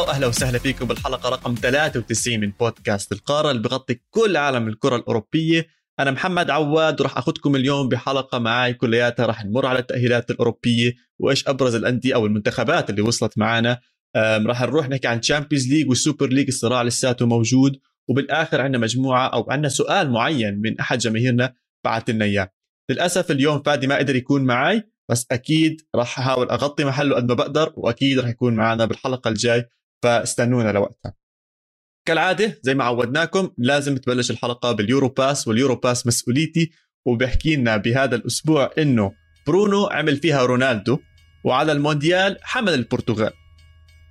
[0.00, 4.96] مرحبا وأهلا وسهلا فيكم بالحلقة رقم 93 من بودكاست القارة اللي بغطي كل عالم الكرة
[4.96, 5.66] الأوروبية.
[5.98, 11.48] أنا محمد عواد وراح أخذكم اليوم بحلقة معي كلياتها راح نمر على التأهيلات الأوروبية وإيش
[11.48, 13.80] أبرز الأندية أو المنتخبات اللي وصلت معنا
[14.16, 17.76] راح نروح نحكي عن Champions League وال Super League الصراع لساته موجود.
[18.08, 22.50] وبالآخر عندنا مجموعة أو عندنا سؤال معين من أحد جماهيرنا بعث لنا إياه.
[22.90, 27.34] للأسف اليوم فادي ما قدر يكون معي بس أكيد راح أحاول أغطي محله قد ما
[27.34, 29.64] بقدر وأكيد راح يكون معنا بالحلقة الجاي.
[30.02, 31.14] فاستنونا لوقتها.
[32.08, 36.70] كالعادة زي ما عودناكم لازم تبلش الحلقة بال Euro Pass وال Euro Pass مسؤوليتي
[37.06, 39.12] وبيحكي لنا بهذا الأسبوع إنه
[39.46, 40.98] برونو عمل فيها رونالدو
[41.44, 43.32] وعلى المونديال حمل البرتغال.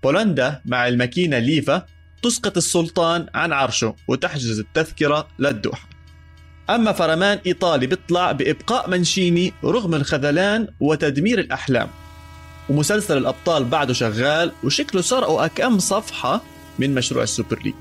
[0.03, 1.85] بولندا مع الماكينة ليفا
[2.23, 5.89] تسقط السلطان عن عرشه وتحجز التذكرة للدوحة.
[6.69, 11.89] أما فرمان إيطالي بيطلع بإبقاء مانشيني رغم الخذلان وتدمير الأحلام.
[12.69, 16.41] ومسلسل الأبطال بعده شغال وشكله سرقوا أكم صفحة
[16.79, 17.73] من مشروع ال Super League.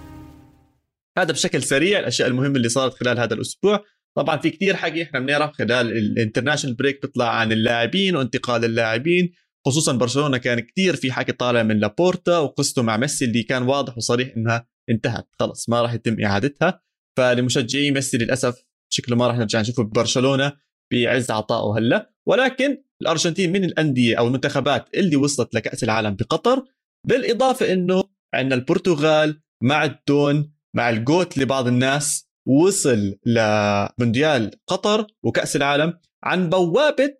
[1.18, 3.84] هذا بشكل سريع الأشياء المهمة اللي صارت خلال هذا الأسبوع.
[4.16, 9.32] طبعا في كتير حكي إحنا بنعرف خلال ال international break بيطلع عن اللاعبين وانتقال اللاعبين.
[9.66, 13.96] خصوصا برشلونة كان كتير في حكي طالع من لابورتا وقصته مع ميسي اللي كان واضح
[13.96, 15.28] وصريح إنها انتهت.
[15.40, 16.80] خلص ما راح يتم إعادتها.
[17.16, 20.52] فلمشجعي ميسي للأسف شكله ما راح نرجع نشوفه ببرشلونة
[20.92, 22.12] بعز عطائه هلأ.
[22.26, 26.64] ولكن الأرجنتين من الأندية أو المنتخبات اللي وصلت لكأس العالم بقطر
[27.06, 28.04] بالإضافة إنه
[28.34, 37.14] عندنا البرتغال مع الدون مع الجوت لبعض الناس وصل لمونديال قطر وكأس العالم عن بوابة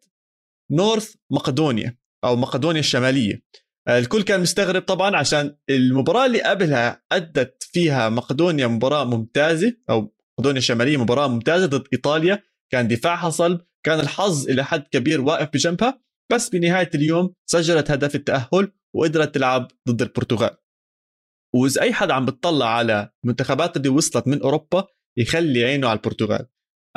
[0.71, 3.43] نورث مقدونيا أو مقدونيا الشمالية.
[3.89, 10.59] الكل كان مستغرب طبعا عشان المباراة اللي قبلها أدت فيها مقدونيا مباراة ممتازة أو مقدونيا
[10.59, 16.03] الشمالية مباراة ممتازة ضد إيطاليا كان دفاعها صلب كان الحظ إلى حد كبير واقف بجنبها
[16.33, 20.57] بس بنهاية اليوم سجلت هدف التأهل وقدرت تلعب ضد البرتغال.
[21.55, 24.87] وإذا أي حد عم بتطلع على المنتخبات اللي وصلت من أوروبا
[25.19, 26.47] يخلي عينه على البرتغال.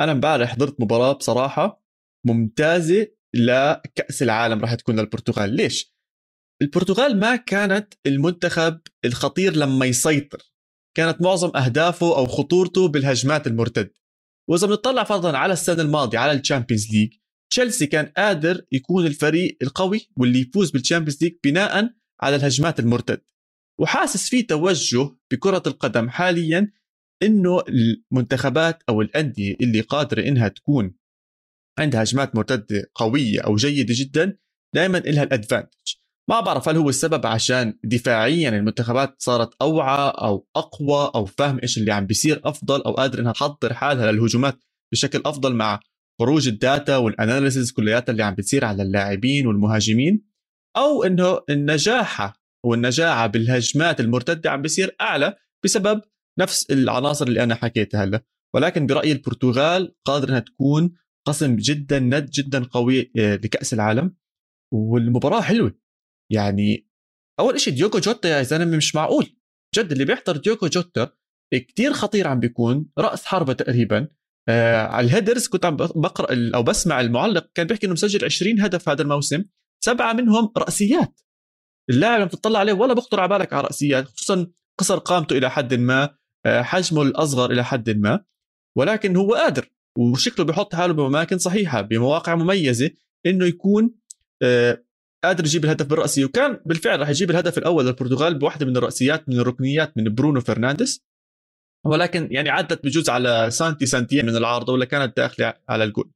[0.00, 1.84] أنا امبارح حضرت مباراة بصراحة
[2.26, 5.50] ممتازة لكأس العالم راح تكون للبرتغال.
[5.50, 5.94] ليش؟
[6.62, 10.52] البرتغال ما كانت المنتخب الخطير لما يسيطر.
[10.96, 14.01] كانت معظم أهدافه أو خطورته بالهجمات المرتدة.
[14.48, 17.12] وإذا بنطلع فرضا على السنة الماضية على ال Champions League
[17.52, 23.26] تشيلسي كان قادر يكون الفريق القوي واللي يفوز بال Champions League بناء على الهجمات المرتده
[23.80, 26.72] وحاسس في توجه بكرة القدم حاليا
[27.22, 30.94] إنه المنتخبات أو الأندية اللي قادرة إنها تكون
[31.78, 34.38] عندها هجمات مرتدة قوية أو جيدة جدا
[34.74, 35.94] دائما لها ال advantage.
[36.30, 41.78] ما بعرف هل هو السبب عشان دفاعيا المنتخبات صارت أوعى أو أقوى أو فاهم إيش
[41.78, 44.58] اللي عم بيصير أفضل أو قادر إنها تحضر حالها للهجومات
[44.92, 45.80] بشكل أفضل مع
[46.20, 50.24] خروج ال data وال analysis كلياتها اللي عم بتصير على اللاعبين والمهاجمين
[50.76, 55.34] أو إنه النجاح والنجاعة بالهجمات المرتدة عم بيصير أعلى
[55.64, 56.00] بسبب
[56.38, 58.24] نفس العناصر اللي أنا حكيتها هلأ.
[58.54, 60.92] ولكن برأيي البرتغال قادر إنها تكون
[61.26, 64.14] قسم جدا ند جدا قوي آه، لكأس العالم
[64.72, 65.81] والمباراة حلوة.
[66.32, 66.88] يعني
[67.40, 69.36] أول شيء ديوكو جوتا يا زلمة مش معقول.
[69.74, 71.12] جد اللي بيحضر ديوكو جوتا
[71.54, 74.08] كتير خطير عم بيكون رأس حربة تقريبا.
[74.48, 78.60] آه على ال headers كنت عم بقرأ أو بسمع المعلق كان بيحكي إنه مسجل 20
[78.60, 79.44] هدف هذا الموسم
[79.84, 81.20] سبعة منهم رأسيات.
[81.90, 84.46] اللاعب لما تطلع عليه ولا بخطر على بالك على رأسيات خصوصا
[84.78, 86.16] قصر قامته إلى حد ما
[86.46, 88.24] آه حجمه الأصغر إلى حد ما.
[88.76, 92.90] ولكن هو قادر وشكله بيحط حاله باماكن صحيحة بمواقع مميزة
[93.26, 93.94] إنه يكون
[94.42, 94.84] آه
[95.24, 99.38] قادر يجيب الهدف بالرأسية وكان بالفعل راح يجيب الهدف الأول للبرتغال بواحدة من الرأسيات من
[99.38, 101.04] الركنيات من برونو فرنانديز.
[101.86, 106.12] ولكن يعني عدت بجوز على سانتي سنتيين من العارضة ولا كانت داخلة على الجول.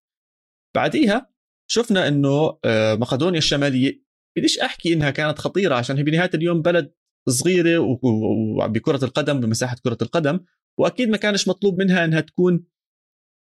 [0.74, 1.30] بعديها
[1.70, 4.02] شفنا إنه آه، مقدونيا الشمالية
[4.36, 6.92] بديش أحكي إنها كانت خطيرة عشان هي بنهاية اليوم بلد
[7.28, 10.40] صغيرة وبكرة القدم بمساحة كرة القدم.
[10.78, 12.64] وأكيد ما كانش مطلوب منها إنها تكون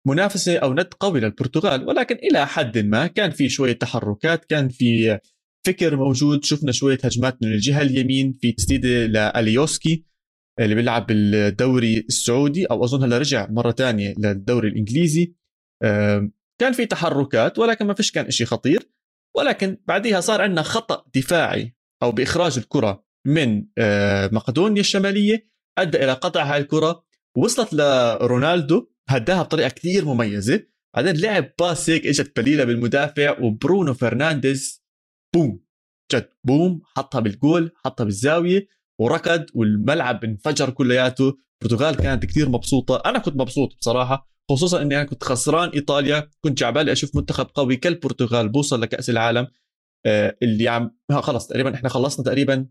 [0.07, 1.89] منافسة أو ند قوي للبرتغال.
[1.89, 5.19] ولكن إلى حد ما كان في شوية تحركات كان في
[5.67, 6.45] فكر موجود.
[6.45, 10.07] شفنا شوية هجمات من الجهة اليمين في تسديدة لأليوسكي
[10.61, 15.35] اللي بيلعب بالدوري السعودي أو أظن هلا رجع مرة ثانية للدوري الإنجليزي.
[16.61, 18.91] كان في تحركات ولكن ما فيش كان شيء خطير.
[19.37, 23.65] ولكن بعديها صار عندنا خطأ دفاعي أو بإخراج الكرة من
[24.33, 27.05] مقدونيا الشمالية أدى إلى قطع هاي الكرة
[27.37, 30.67] وصلت لرونالدو هداها بطريقة كثير مميزة.
[30.97, 34.82] بعدين لعب pass هيك إجت قليلة بالمدافع وبرونو فرنانديز
[35.35, 35.61] بوم.
[36.13, 38.69] جد بوم حطها بالجول حطها بالزاوية
[39.01, 41.37] وركض والملعب انفجر كلياته.
[41.63, 43.03] البرتغال كانت كثير مبسوطة.
[43.07, 46.29] أنا كنت مبسوط بصراحة خصوصا إني أنا كنت خسران إيطاليا.
[46.41, 49.47] كنت جاي عبالي أشوف منتخب قوي كالبرتغال بوصل لكأس العالم.
[50.07, 52.67] آه، اللي عم خلص تقريبا إحنا خلصنا تقريبا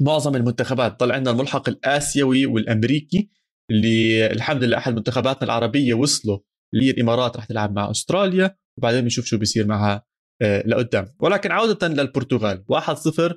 [0.00, 1.00] معظم المنتخبات.
[1.00, 3.30] ضل عندنا الملحق الآسيوي والأمريكي
[3.70, 6.38] اللي الحمد لله أحد منتخباتنا العربية وصلوا
[6.72, 10.13] للإمارات رح تلعب مع أستراليا وبعدين بنشوف شو بيصير معها.
[10.42, 11.08] لقدام.
[11.20, 13.34] ولكن عودة للبرتغال 1-0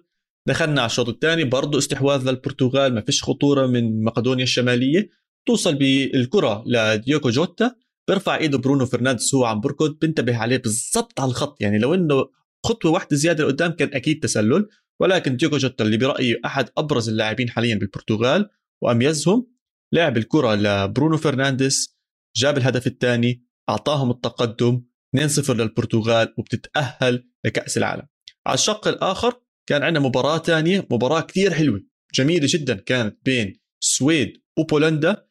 [0.48, 2.94] دخلنا على الشوط الثاني برضه استحواذ للبرتغال.
[2.94, 5.10] ما فيش خطورة من مقدونيا الشمالية.
[5.48, 7.76] توصل بالكرة لديوكو جوتا.
[8.08, 9.98] بيرفع ايده برونو فرنانديز هو عم بركض.
[10.02, 11.62] بنتبه عليه بالضبط على الخط.
[11.62, 12.30] يعني لو إنه
[12.66, 14.68] خطوة واحدة زيادة لقدام كان أكيد تسلل.
[15.00, 18.50] ولكن ديوكو جوتا اللي برأيي أحد أبرز اللاعبين حاليا بالبرتغال
[18.84, 19.48] وأميزهم
[19.94, 21.98] لعب الكرة لبرونو فرنانديز
[22.36, 24.84] جاب الهدف الثاني أعطاهم التقدم.
[25.18, 28.08] 2-0 للبرتغال وبتتأهل لكأس العالم.
[28.48, 31.84] على الشق الآخر كان عندنا مباراة ثانية مباراة كثير حلوة
[32.14, 35.28] جميلة جدا كانت بين السويد وبولندا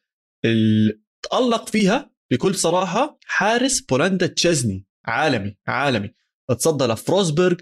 [1.23, 6.13] تألق فيها بكل صراحة حارس بولندا تشيزني عالمي عالمي.
[6.49, 7.55] تصدى لفروزبرغ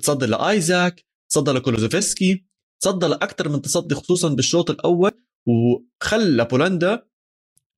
[0.00, 2.46] تصدى لآيزاك تصدى لكولوزوفسكي
[2.82, 5.10] تصدى لأكثر من تصدي خصوصا بالشوط الأول
[5.48, 7.06] وخلى بولندا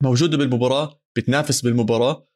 [0.02, 2.28] موجودة بالمباراة بتنافس بالمباراة.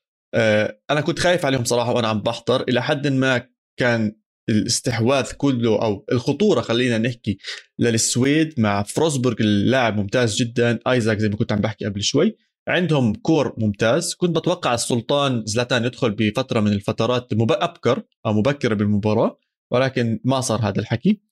[0.90, 2.64] أنا كنت خايف عليهم صراحة وأنا عم بحضر.
[2.68, 3.48] إلى حد ما
[3.78, 4.16] كان
[4.48, 7.38] الاستحواذ كله أو الخطورة خلينا نحكي
[7.78, 12.36] للسويد مع فروزبرغ اللاعب ممتاز جدا آيزاك زي ما كنت عم بحكي قبل شوي.
[12.68, 14.14] عندهم كور ممتاز.
[14.14, 19.38] كنت بتوقع السلطان زلاتان يدخل بفترة من الفترات أبكر أو مبكرة بالمباراة
[19.72, 21.22] ولكن ما صار هذا الحكي.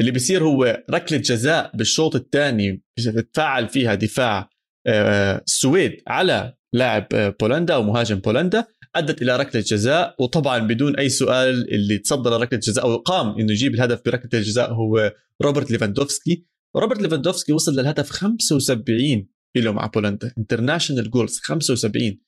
[0.00, 4.50] اللي بيصير هو ركلة جزاء بالشوط الثاني بتفاعل فيها دفاع
[4.86, 11.08] آه، السويد على لاعب بولندا أو مهاجم بولندا أدت إلى ركلة جزاء وطبعا بدون أي
[11.08, 15.12] سؤال اللي تصدى لركله جزاء أو قام إنه يجيب الهدف بركلة الجزاء هو
[15.42, 16.46] روبرت ليفاندوفسكي.
[16.76, 19.26] روبرت ليفاندوفسكي وصل للهدف 75
[19.56, 20.32] له مع بولندا.
[20.38, 22.20] international goals 75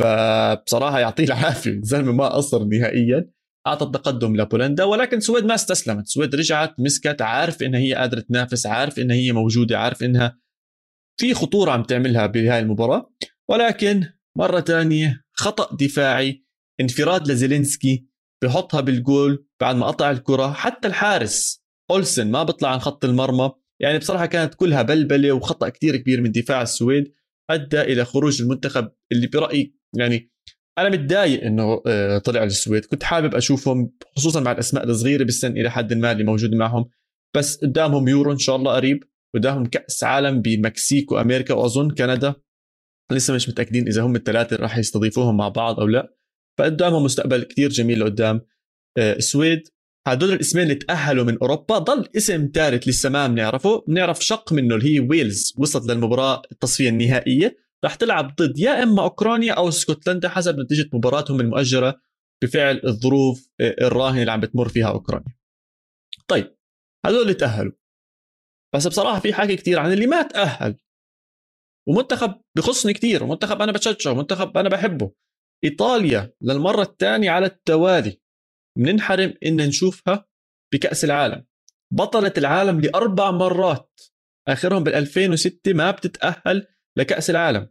[0.00, 3.30] فبصراحة يعطيه العافية الزلمه ما قصر نهائيا.
[3.66, 6.04] أعطى التقدم لبولندا ولكن السويد ما استسلمت.
[6.04, 10.38] السويد رجعت مسكت عارف إنها هي قادرة تنافس عارف إنها هي موجودة عارف إنها
[11.20, 13.10] في خطورة عم تعملها بهاي المباراة.
[13.50, 14.04] ولكن
[14.36, 16.46] مرة ثانية خطأ دفاعي
[16.80, 18.06] انفراد لزيلينسكي
[18.42, 20.52] بحطها بالجول بعد ما قطع الكرة.
[20.52, 23.52] حتى الحارس أولسن ما بيطلع عن خط المرمى.
[23.80, 27.12] يعني بصراحة كانت كلها بلبلة وخطأ كثير كبير من دفاع السويد.
[27.50, 30.30] أدى إلى خروج المنتخب اللي برأيي يعني
[30.78, 35.70] أنا متضايق إنه آه، طلع السويد كنت حابب أشوفهم خصوصا مع الأسماء الصغيرة بالسن إلى
[35.70, 36.88] حد ما اللي موجوده معهم.
[37.36, 39.04] بس قدامهم يورو إن شاء الله قريب
[39.34, 42.34] قدامهم كأس عالم بمكسيك وامريكا وأظن كندا.
[43.12, 46.14] لسه مش متأكدين إذا هم الثلاثه راح يستضيفوهم مع بعض أو لا.
[46.58, 48.40] فقدامهم مستقبل كثير جميل لقدام
[48.98, 49.68] آه، السويد.
[50.06, 51.78] هدول الاسمين اللي تأهلوا من أوروبا.
[51.78, 53.84] ضل اسم ثالث لسه ما بنعرفه.
[53.88, 55.54] بنعرف شق منه اللي هي ويلز.
[55.58, 57.56] وصلت للمباراة التصفية النهائية.
[57.84, 61.94] راح تلعب ضد يا إما أوكرانيا أو اسكتلندا حسب نتيجة مباراتهم المؤجله
[62.42, 65.36] بفعل الظروف آه، الراهنه اللي عم بتمر فيها أوكرانيا.
[66.28, 66.56] طيب
[67.06, 67.72] هذول اللي تأهلوا.
[68.74, 70.76] بس بصراحة في حكي كثير عن اللي ما تأهل.
[71.88, 75.12] ومنتخب بخصني كثير ومنتخب أنا بشجعه ومنتخب أنا بحبه.
[75.64, 78.20] إيطاليا للمرة الثانية على التوالي
[78.78, 80.28] بننحرم إن نشوفها
[80.74, 81.46] بكأس العالم.
[81.92, 84.00] بطلة العالم لأربع مرات
[84.48, 86.66] آخرهم بال 2006 ما بتتأهل
[86.98, 87.70] لكأس العالم.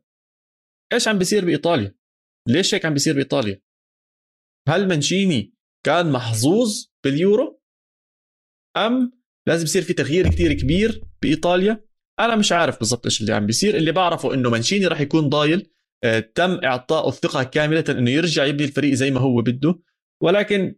[0.94, 1.96] إيش عم بيصير بإيطاليا؟
[2.48, 3.62] ليش هيك عم بيصير بإيطاليا؟
[4.68, 5.54] هل منشيني
[5.86, 7.62] كان محظوظ باليورو؟
[8.78, 9.12] أم
[9.48, 11.86] لازم يصير في تغيير كثير كبير بإيطاليا؟
[12.20, 13.78] أنا مش عارف بالضبط إيش اللي عم بيصير.
[13.78, 15.70] اللي بعرفه إنه منشيني راح يكون ضايل
[16.04, 19.80] آه، تم اعطائه الثقة كاملة إنه يرجع يبني الفريق زي ما هو بده.
[20.24, 20.76] ولكن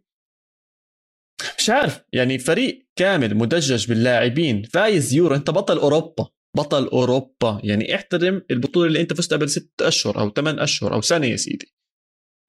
[1.58, 5.34] مش عارف يعني فريق كامل مدجج باللاعبين فايز يورو.
[5.34, 7.60] أنت بطل أوروبا بطل أوروبا.
[7.64, 11.36] يعني احترم البطولة اللي أنت فزت قبل ست أشهر أو ثمان أشهر أو سنة يا
[11.36, 11.74] سيدي.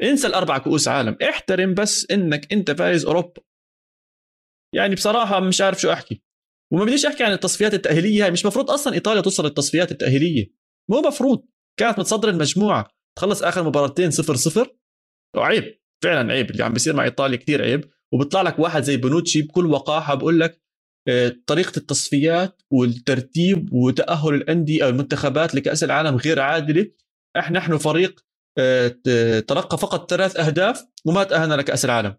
[0.04, 1.18] انسى الأربع كؤوس عالم.
[1.24, 3.42] احترم بس إنك أنت فايز أوروبا.
[4.76, 6.24] يعني بصراحة مش عارف شو أحكي.
[6.74, 10.54] وما بديش أحكي عن التصفيات التأهيلية هاي مش مفروض أصلا إيطاليا توصل للتصفيات التأهيلية.
[10.90, 11.46] مو مفروض.
[11.80, 12.88] كانت متصدر المجموعة.
[13.18, 14.76] تخلص آخر مباراتين صفر صفر.
[15.36, 16.52] وعيب فعلا عيب.
[16.52, 17.90] اللي عم بيصير مع إيطاليا كثير عيب.
[18.14, 20.62] وبيطلع لك واحد زي بونوتشي بكل وقاحة بقول لك
[21.08, 26.92] آه، طريقة التصفيات والترتيب وتأهل الأندية أو المنتخبات لكأس العالم غير عادلة.
[27.38, 28.20] إحنا نحن فريق
[28.58, 28.88] آه،
[29.40, 32.16] تلقى فقط ثلاث أهداف وما تأهلنا لكأس العالم.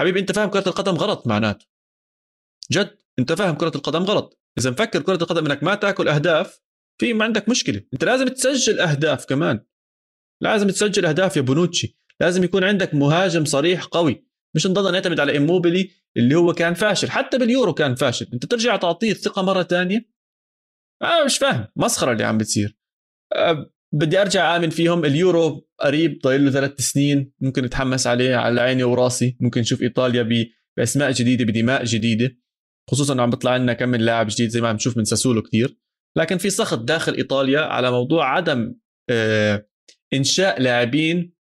[0.00, 1.66] حبيبي أنت فاهم كرة القدم غلط معناته.
[2.72, 2.98] جد.
[3.18, 4.40] انت فاهم كرة القدم غلط.
[4.58, 6.60] إذا مفكر كرة القدم إنك ما تاكل أهداف
[7.00, 7.82] في ما عندك مشكلة.
[7.92, 9.60] أنت لازم تسجل أهداف كمان.
[10.42, 11.98] لازم تسجل أهداف يا بونوتشي.
[12.20, 14.26] لازم يكون عندك مهاجم صريح قوي.
[14.54, 17.10] مش نضل نعتمد على ايموبيلي اللي هو كان فاشل.
[17.10, 18.28] حتى باليورو كان فاشل.
[18.32, 20.08] أنت ترجع تعطيه الثقة مرة ثانية
[21.02, 21.66] أنا مش فاهم.
[21.76, 22.78] مسخرة اللي عم بتصير.
[23.34, 25.04] أه بدي أرجع آمن فيهم.
[25.04, 27.32] اليورو قريب ضايل له ثلاث سنين.
[27.40, 29.36] ممكن نتحمس عليه على عيني وراسي.
[29.40, 30.28] ممكن نشوف إيطاليا
[30.76, 32.36] بأسماء جديدة بدماء جديدة.
[32.90, 35.42] خصوصا انه عم بيطلع لنا كم من لاعب جديد زي ما عم نشوف من ساسولو
[35.42, 35.78] كثير
[36.18, 38.74] لكن في سخط داخل إيطاليا على موضوع عدم
[39.10, 39.68] آه،
[40.14, 41.34] إنشاء لاعبين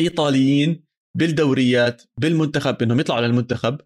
[0.00, 0.84] إيطاليين
[1.16, 3.78] بالدوريات بالمنتخب إنهم يطلعوا على المنتخب.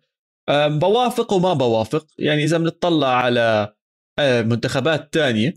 [0.51, 2.07] بوافق وما بوافق.
[2.19, 3.75] يعني إذا بنطلع على
[4.19, 5.55] آه، منتخبات تانية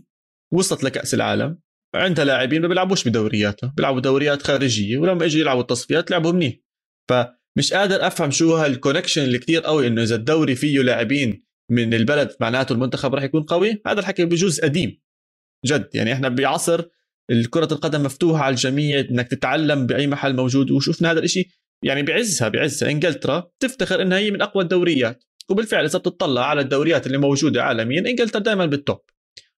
[0.54, 1.58] وصلت لكأس العالم
[1.94, 3.72] عندها لاعبين ما بيلعبوش بدورياتها.
[3.76, 6.54] بيلعبوا دوريات خارجية ولما اجوا يلعبوا التصفيات لعبوا منيح.
[7.56, 12.36] فمش قادر أفهم شو هالكونكشن اللي كثير قوي إنه إذا الدوري فيه لاعبين من البلد
[12.40, 15.00] معناته المنتخب راح يكون قوي هذا الحكي بجوز قديم
[15.66, 15.88] جد.
[15.94, 16.84] يعني إحنا بعصر
[17.30, 20.70] الكرة القدم مفتوحة على الجميع إنك تتعلم بأي محل موجود.
[20.70, 21.48] وشفنا هذا الشيء
[21.84, 22.90] يعني بعزها بعزها.
[22.90, 25.24] إنجلترا تفتخر إنها هي من أقوى الدوريات.
[25.50, 29.00] وبالفعل إذا بتطلع على الدوريات اللي موجودة عالميا إنجلترا دائما بالتوب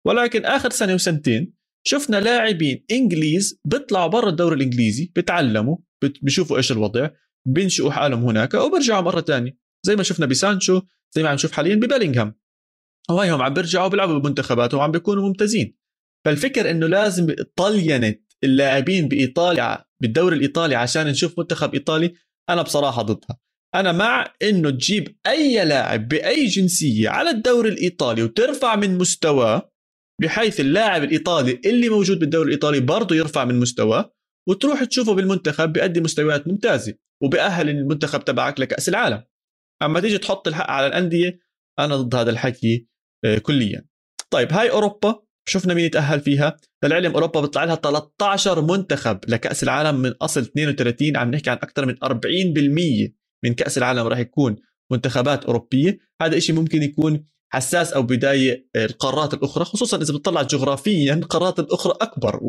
[0.05, 1.53] ولكن آخر سنة وسنتين
[1.87, 5.77] شفنا لاعبين إنجليز بيطلعوا برا الدوري الإنجليزي بتعلموا
[6.21, 7.09] بيشوفوا إيش الوضع.
[7.47, 10.81] بينشئوا حالهم هناك وبرجعوا مرة ثانية زي ما شفنا بسانشو
[11.15, 12.39] زي ما عم نشوف حاليا ببلينغهام.
[13.09, 15.77] وهيهم عم بيرجعوا بيلعبوا بمنتخباتهم وعم بيكونوا ممتازين.
[16.25, 22.13] فالفكر إنه لازم طلينت اللاعبين بإيطاليا بالدوري الإيطالي عشان نشوف منتخب إيطالي
[22.49, 23.39] أنا بصراحة ضدها.
[23.75, 29.71] أنا مع إنه تجيب أي لاعب بأي جنسية على الدوري الإيطالي وترفع من مستواه
[30.21, 34.13] بحيث اللاعب الإيطالي اللي موجود بالدوري الإيطالي برضه يرفع من مستواه
[34.49, 39.23] وتروح تشوفه بالمنتخب بيأدي مستويات ممتازة وبأهل المنتخب تبعك لكأس العالم.
[39.81, 41.39] أما تيجي تحط الحق على الأندية
[41.79, 42.87] أنا ضد هذا الحكي
[43.25, 43.85] آه، كليا.
[44.29, 49.95] طيب هاي أوروبا شفنا مين يتأهل فيها؟ للعلم أوروبا بيطلع لها 13 منتخب لكأس العالم
[49.99, 53.11] من أصل 32 عم نحكي عن أكثر من 40%
[53.43, 54.55] من كأس العالم راح يكون
[54.91, 55.97] منتخبات أوروبية.
[56.21, 61.93] هذا إشي ممكن يكون حساس أو بداية القارات الأخرى خصوصا إذا بتطلع جغرافيا القارات الأخرى
[62.01, 62.39] أكبر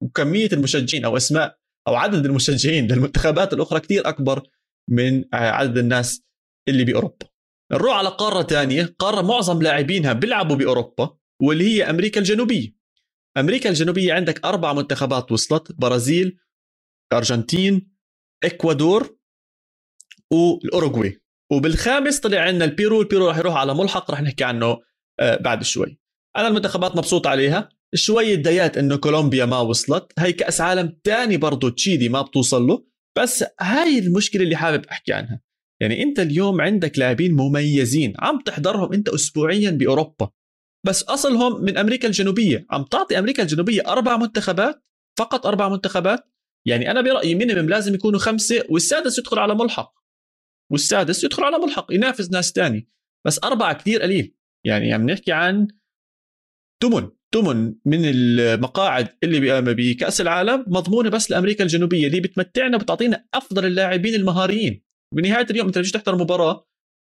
[0.00, 4.42] وكمية المشجعين أو أسماء أو عدد المشجعين للمنتخبات الأخرى كثير أكبر
[4.90, 6.22] من عدد الناس
[6.68, 7.26] اللي بأوروبا.
[7.72, 12.74] نروح على قارة ثانية قارة معظم لاعبينها بيلعبوا بأوروبا واللي هي أمريكا الجنوبية.
[13.36, 16.38] أمريكا الجنوبية عندك أربع منتخبات وصلت برازيل
[17.12, 17.92] أرجنتين
[18.44, 19.16] إكوادور
[20.32, 21.20] والأوروغواي.
[21.52, 24.78] وبالخامس طلع عندنا البيرو البيرو راح يروح على ملحق راح نحكي عنه
[25.20, 26.00] آه، بعد شوي.
[26.36, 27.68] أنا المنتخبات مبسوط عليها.
[27.94, 30.12] شوي ديات إنه كولومبيا ما وصلت.
[30.18, 32.84] هي كأس عالم تاني برضه تشيلي ما بتوصل له.
[33.18, 35.40] بس هاي المشكلة اللي حابب أحكي عنها.
[35.80, 38.12] يعني أنت اليوم عندك لاعبين مميزين.
[38.18, 40.30] عم تحضرهم أنت اسبوعيا بأوروبا.
[40.86, 42.66] بس أصلهم من أمريكا الجنوبية.
[42.70, 44.84] عم تعطي أمريكا الجنوبية أربع منتخبات
[45.18, 46.24] فقط أربع منتخبات.
[46.66, 49.99] يعني أنا برأيي مينيمم لازم يكونوا خمسة والسادس يدخل على ملحق.
[50.70, 52.88] والسادس يدخل على ملحق ينافس ناس تاني.
[53.26, 54.34] بس أربعة كثير قليل.
[54.66, 55.68] يعني عم نحكي عن
[56.82, 62.06] تمن تمن من المقاعد اللي بكأس العالم مضمونة بس لأمريكا الجنوبية.
[62.06, 64.82] اللي بتمتعنا وبتعطينا أفضل اللاعبين المهاريين.
[65.14, 66.66] بنهاية اليوم أنت بتجي تحضر مباراة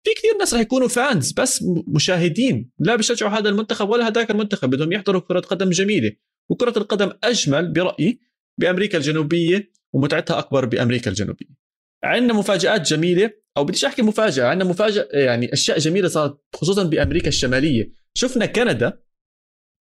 [0.07, 2.71] في كثير ناس رح يكونوا فانز بس مشاهدين.
[2.79, 4.71] لا بيشجعوا هذا المنتخب ولا هذاك المنتخب.
[4.71, 6.13] بدهم يحضروا كرة قدم جميلة.
[6.51, 8.21] وكرة القدم أجمل برأيي
[8.61, 11.70] بأمريكا الجنوبية ومتعتها أكبر بأمريكا الجنوبية.
[12.05, 17.29] عندنا مفاجآت جميلة أو بديش أحكي مفاجأة عندنا مفاجأة يعني أشياء جميلة صارت خصوصا بأمريكا
[17.29, 17.93] الشمالية.
[18.15, 18.99] شفنا كندا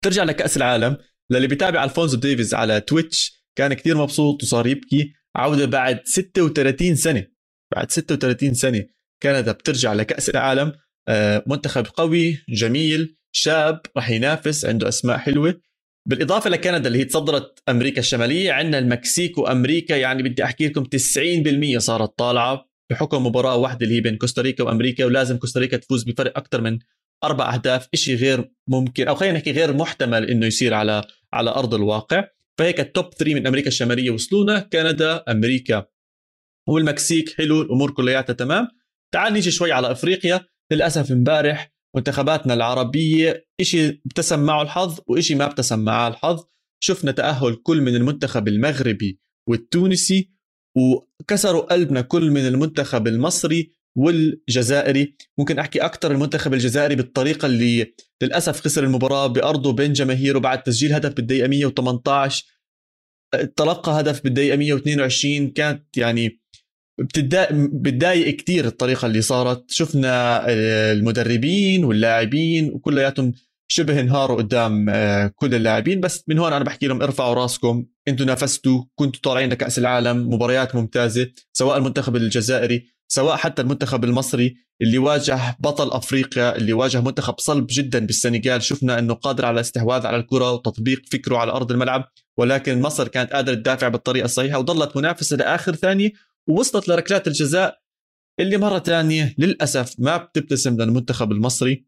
[0.04, 0.96] ترجع لكأس العالم
[1.30, 5.12] للي بيتابع ألفونزو ديفيز على تويتش كان كتير مبسوط وصار يبكي.
[5.36, 7.26] عودة بعد 36 سنة
[7.74, 8.84] بعد 36 سنة
[9.22, 10.72] كندا بترجع لكأس العالم.
[11.08, 15.60] آه، منتخب قوي جميل شاب راح ينافس عنده أسماء حلوة.
[16.06, 20.84] بالإضافة لكندا اللي هي تصدرت أمريكا الشمالية عندنا المكسيك وأمريكا يعني بدي أحكي لكم
[21.76, 26.38] 90% صارت طالعة بحكم مباراة واحدة اللي هي بين كوستاريكا وأمريكا ولازم كوستاريكا تفوز بفرق
[26.38, 26.78] أكثر من
[27.24, 31.74] أربع أهداف شيء غير ممكن أو خلينا نحكي غير محتمل إنه يصير على على أرض
[31.74, 32.24] الواقع.
[32.58, 35.86] فهيك ال top 3 من أمريكا الشمالية وصلونا كندا أمريكا
[36.68, 38.68] والمكسيك حلو الأمور كلياتها تمام.
[39.14, 40.40] تعال نيجي شوي على أفريقيا
[40.72, 46.44] للأسف امبارح منتخباتنا العربية شيء ابتسم معه الحظ وشيء ما ابتسم معه الحظ.
[46.80, 50.30] شفنا تأهل كل من المنتخب المغربي والتونسي
[50.76, 55.16] وكسروا قلبنا كل من المنتخب المصري والجزائري.
[55.38, 60.92] ممكن أحكي أكثر المنتخب الجزائري بالطريقة اللي للأسف خسر المباراة بأرضه بين جماهيره بعد تسجيل
[60.92, 62.44] هدف بالدقيقة 118
[63.56, 66.40] تلقى هدف بالدقيقة 122 كانت يعني
[66.98, 69.70] بتضايق كثير الطريقة اللي صارت.
[69.70, 70.44] شفنا
[70.92, 73.32] المدربين واللاعبين وكلياتهم
[73.70, 76.00] شبه انهاروا قدام آه، كل اللاعبين.
[76.00, 77.84] بس من هون أنا بحكي لهم ارفعوا راسكم.
[78.08, 84.56] أنتم نافستوا كنتوا طالعين لكأس العالم مباريات ممتازة سواء المنتخب الجزائري سواء حتى المنتخب المصري
[84.82, 88.62] اللي واجه بطل أفريقيا اللي واجه منتخب صلب جدا بالسنغال.
[88.62, 92.04] شفنا إنه قادر على الاستحواذ على الكرة وتطبيق فكره على أرض الملعب.
[92.38, 96.12] ولكن مصر كانت قادرة تدافع بالطريقة الصحيحة وظلت منافسة لآخر ثانية.
[96.48, 97.78] ووصلت لركلات الجزاء
[98.40, 101.86] اللي مرة ثانية للأسف ما بتبتسم للمنتخب المصري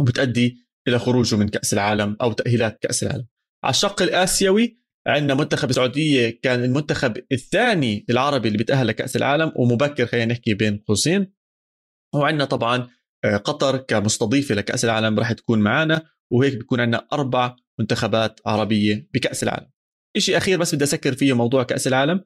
[0.00, 0.56] وبتؤدي
[0.88, 3.26] إلى خروجه من كأس العالم أو تأهيلات كأس العالم.
[3.64, 10.06] على الشق الآسيوي عندنا منتخب السعودية كان المنتخب الثاني العربي اللي بيتاهل لكأس العالم ومبكر
[10.06, 11.32] خلينا نحكي بين قوسين
[12.14, 12.88] وعندنا طبعا
[13.24, 19.42] آه، قطر كمستضيفة لكأس العالم راح تكون معنا وهيك بيكون عندنا أربع منتخبات عربية بكأس
[19.42, 19.70] العالم.
[20.18, 22.24] شيء أخير بس بدي أسكر فيه موضوع كأس العالم.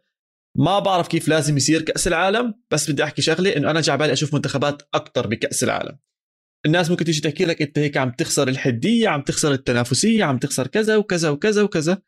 [0.59, 4.35] ما بعرف كيف لازم يصير كأس العالم بس بدي أحكي شغلة إنه أنا جعبالي أشوف
[4.35, 5.99] منتخبات أكثر بكأس العالم.
[6.67, 10.67] الناس ممكن تيجي تحكي لك أنت هيك عم تخسر الحدية عم تخسر التنافسية عم تخسر
[10.67, 12.03] كذا وكذا وكذا وكذا.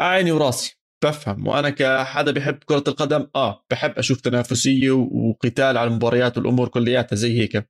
[0.00, 0.80] عيني وراسي.
[1.04, 1.46] بفهم.
[1.46, 7.40] وأنا كحدا بحب كرة القدم آه بحب أشوف تنافسية وقتال على المباريات والأمور كلياتها زي
[7.40, 7.68] هيك.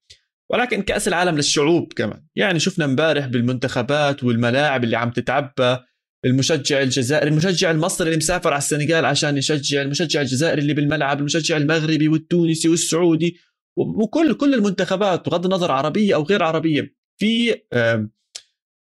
[0.52, 2.26] ولكن كأس العالم للشعوب كمان.
[2.36, 5.78] يعني شفنا امبارح بالمنتخبات والملاعب اللي عم تتعبى
[6.24, 11.56] المشجع الجزائري المشجع المصري اللي مسافر على السنغال عشان يشجع المشجع الجزائري اللي بالملعب المشجع
[11.56, 13.36] المغربي والتونسي والسعودي
[13.76, 16.94] وكل كل المنتخبات بغض النظر عربية أو غير عربية.
[17.20, 17.54] في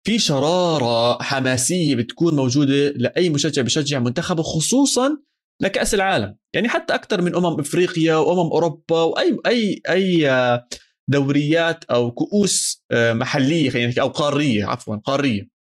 [0.04, 5.18] في شرارة حماسية بتكون موجودة لأي مشجع بشجع منتخبه خصوصا
[5.62, 6.38] لكأس العالم.
[6.54, 10.30] يعني حتى أكثر من أمم إفريقيا وأمم أوروبا وأي أي أي
[11.08, 15.59] دوريات أو كؤوس محلية خلينا نحكي أو قارية عفوا قارية.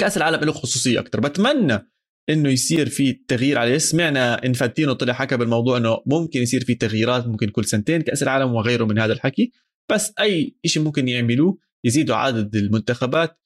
[0.00, 1.90] كأس العالم له خصوصية أكثر بتمنى
[2.30, 3.78] إنه يصير في تغيير عليه.
[3.78, 8.54] سمعنا إنفانتينو طلع حكى بالموضوع إنه ممكن يصير في تغييرات ممكن كل سنتين كأس العالم
[8.54, 9.52] وغيره من هذا الحكي.
[9.92, 13.40] بس أي شيء ممكن يعملوه يزيدوا عدد المنتخبات.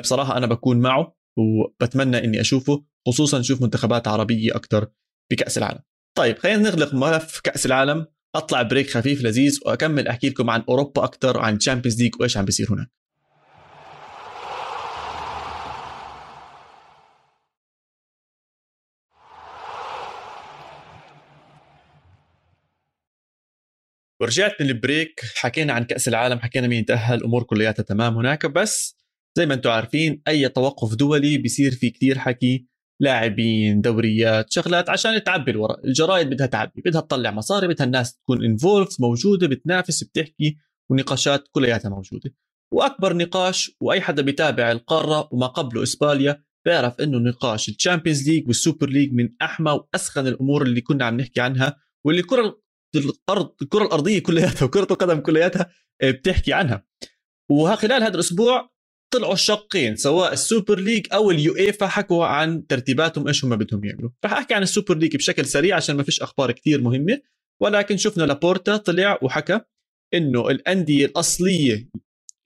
[0.00, 4.86] بصراحة أنا بكون معه وبتمنى إني أشوفه خصوصا نشوف منتخبات عربية أكثر
[5.32, 5.80] بكأس العالم.
[6.16, 8.06] طيب خلينا نغلق ملف كأس العالم.
[8.34, 12.44] أطلع break خفيف لذيذ وأكمل أحكي لكم عن أوروبا أكثر وعن Champions League وإيش عم
[12.44, 12.90] بيصير هناك.
[24.20, 28.46] ورجعت من ال break حكينا عن كأس العالم حكينا مين تاهل أمور كلياتها تمام هناك
[28.46, 28.96] بس
[29.38, 32.66] زي ما أنتم عارفين أي توقف دولي بيصير في كتير حكي
[33.00, 38.44] لاعبين دوريات شغلات عشان تعبي الورق الجرايد بدها تعبي بدها تطلع مصاري بدها الناس تكون
[38.44, 40.56] involved موجودة بتنافس بتحكي
[40.90, 42.34] ونقاشات كلياتها موجودة.
[42.72, 48.46] وأكبر نقاش وأي حدا بيتابع القارة وما قبله إسبانيا بيعرف إنه نقاش ال Champions League
[48.46, 52.60] وال Super League من أحمى وأسخن الأمور اللي كنا عم نحكي عنها واللي الكره
[52.94, 55.70] الأرض الكرة الأرضية كلياتها وكرة القدم كلياتها
[56.02, 56.86] آه، بتحكي عنها.
[57.50, 58.70] وخلال هذا الأسبوع
[59.10, 64.10] طلعوا الشقين سواء ال Super League أو اليويفا حكوا عن ترتيباتهم إيش هم بدهم يعملوا.
[64.24, 67.20] رح أحكي عن ال Super League بشكل سريع عشان ما فيش أخبار كثير مهمة.
[67.62, 69.60] ولكن شفنا لابورتا طلع وحكى
[70.14, 71.90] إنه الأندية الأصلية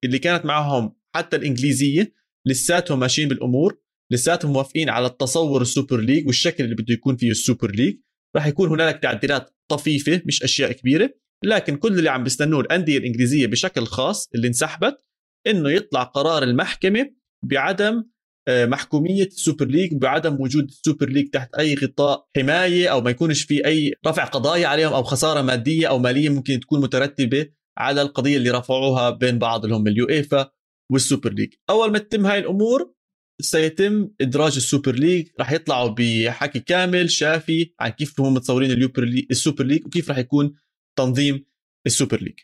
[0.04, 2.12] اللي كانت معهم حتى الإنجليزية
[2.46, 3.78] لساتهم ماشيين بالأمور
[4.12, 7.98] لساتهم موافقين على التصور ال Super League والشكل اللي بده يكون فيه ال Super League.
[8.36, 11.10] راح يكون هنالك تعديلات طفيفة مش أشياء كبيرة
[11.44, 14.98] لكن كل اللي عم بيستنوه الأندية الإنجليزية بشكل خاص اللي انسحبت
[15.46, 17.10] إنه يطلع قرار المحكمة
[17.44, 18.04] بعدم
[18.48, 23.42] آه، محكومية السوبر ليج بعدم وجود السوبر ليج تحت أي غطاء حماية أو ما يكونش
[23.42, 27.46] في أي رفع قضايا عليهم أو خسارة مادية أو مالية ممكن تكون مترتبة
[27.78, 30.50] على القضية اللي رفعوها بين بعض اللي هم اليويفا
[30.92, 31.54] والسوبر ليج.
[31.70, 32.94] أول ما تتم هاي الأمور
[33.42, 35.28] سيتم إدراج السوبر ليج.
[35.38, 38.90] راح يطلعوا بحكي كامل شافي عن كيف هم متصورين
[39.30, 40.54] السوبر ليج وكيف راح يكون
[40.98, 41.44] تنظيم
[41.86, 42.38] السوبر ليج.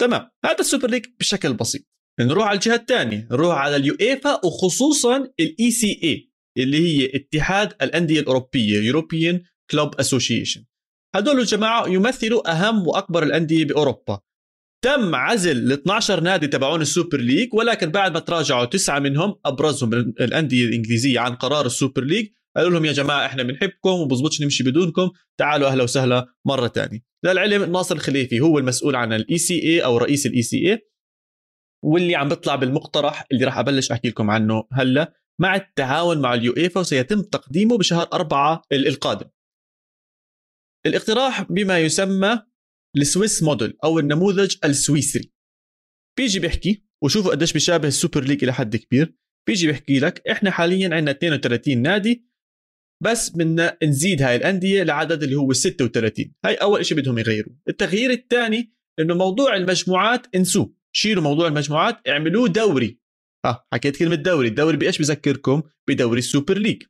[0.00, 1.82] تمام هذا السوبر ليج بشكل بسيط.
[2.20, 3.28] نروح على الجهة الثانية.
[3.30, 10.64] نروح على اليويفا وخصوصا ال ECA اللي هي اتحاد الأندية الأوروبية European Club Association
[11.16, 14.20] هدول الجماعة يمثلوا أهم وأكبر الأندية بأوروبا.
[14.84, 19.94] تم عزل ال 12 نادي تبعون السوبر ليج ولكن بعد ما تراجعوا تسعة منهم أبرزهم
[19.94, 25.10] الأندية الإنجليزية عن قرار السوبر ليج قالوا لهم يا جماعة إحنا بنحبكم وبزبطش نمشي بدونكم
[25.38, 29.98] تعالوا أهلا وسهلا مرة ثانية للعلم ناصر الخليفي هو المسؤول عن الاي سي اي أو
[29.98, 30.80] رئيس الاي سي اي
[31.84, 35.14] واللي عم بيطلع بالمقترح اللي راح أبلش أحكي لكم عنه هلا.
[35.40, 39.26] مع التعاون مع اليويفا وسيتم تقديمه بشهر أربعة القادم.
[40.86, 42.40] الاقتراح بما يسمى
[42.96, 45.32] ال Swiss model أو النموذج السويسري.
[46.18, 49.14] بيجي بيحكي وشوفوا قديش بيشابه السوبر ليج إلى حد كبير.
[49.46, 52.26] بيجي بيحكي لك إحنا حاليا عندنا 32 نادي
[53.02, 57.52] بس بدنا نزيد هاي الأندية لعدد اللي هو 36 هاي أول شيء بدهم يغيروا.
[57.68, 62.98] التغيير الثاني إنه موضوع المجموعات انسوه شيلوا موضوع المجموعات اعملوه دوري.
[63.44, 64.48] آه حكيت كلمة دوري.
[64.48, 66.82] الدوري بإيش بذكركم؟ بدوري السوبر ليج.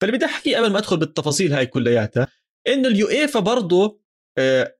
[0.00, 2.28] فاللي بدي أحكي قبل ما أدخل بالتفاصيل هاي كلياتها
[2.68, 4.00] إنه اليويفا برضه
[4.38, 4.76] آه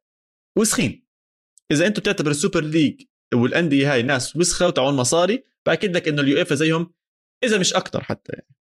[0.59, 1.07] وسخين.
[1.71, 3.03] إذا أنتم بتعتبر السوبر ليج
[3.35, 6.95] والأندية هاي ناس وسخة وتعون مصاري بأكد لك إنه اليويفا زيهم
[7.45, 8.55] إذا مش أكثر حتى يعني.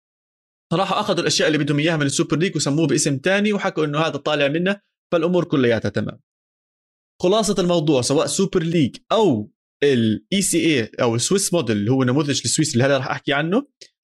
[0.73, 4.17] راحوا أخذوا الأشياء اللي بدهم إياها من السوبر ليج وسموه باسم تاني وحكوا إنه هذا
[4.17, 4.81] طالع منه
[5.13, 6.21] فالأمور كلياتها تمام.
[7.23, 12.41] خلاصة الموضوع سواء سوبر ليج أو ال ECA أو ال Swiss model اللي هو نموذج
[12.45, 13.67] السويسري اللي هلا راح أحكي عنه